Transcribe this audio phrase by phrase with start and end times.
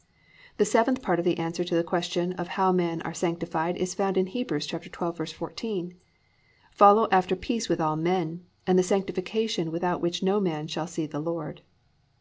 [0.00, 0.10] 7.
[0.56, 3.94] The seventh part of the answer to the question of how men are sanctified is
[3.94, 4.48] found in Heb.
[4.48, 5.92] 12:14,
[6.72, 11.06] +"Follow after peace with all men, and the sanctification without which no man shall see
[11.06, 11.62] the Lord."